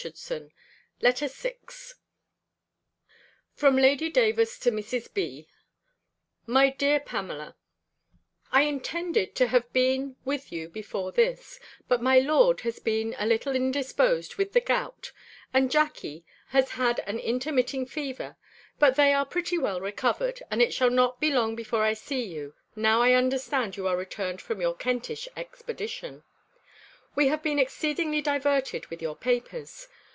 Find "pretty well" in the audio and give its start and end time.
19.23-19.79